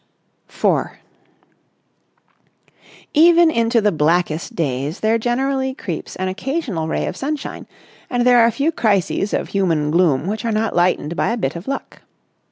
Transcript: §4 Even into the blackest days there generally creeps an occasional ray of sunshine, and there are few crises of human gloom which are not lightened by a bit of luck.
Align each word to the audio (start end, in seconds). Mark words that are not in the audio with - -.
§4 0.51 0.99
Even 3.13 3.51
into 3.51 3.79
the 3.79 3.91
blackest 3.91 4.55
days 4.55 5.01
there 5.01 5.19
generally 5.19 5.75
creeps 5.75 6.15
an 6.15 6.27
occasional 6.27 6.87
ray 6.87 7.05
of 7.05 7.15
sunshine, 7.15 7.67
and 8.09 8.25
there 8.25 8.39
are 8.39 8.49
few 8.49 8.71
crises 8.71 9.31
of 9.31 9.49
human 9.49 9.91
gloom 9.91 10.25
which 10.25 10.43
are 10.43 10.51
not 10.51 10.75
lightened 10.75 11.15
by 11.15 11.29
a 11.29 11.37
bit 11.37 11.55
of 11.55 11.67
luck. 11.67 12.01